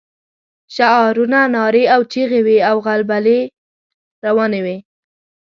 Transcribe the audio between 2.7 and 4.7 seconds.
غلبلې روانې